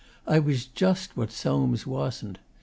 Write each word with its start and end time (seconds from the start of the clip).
I 0.25 0.39
was 0.39 0.65
just 0.65 1.15
what 1.15 1.31
Soames 1.31 1.85
wasn't. 1.85 2.39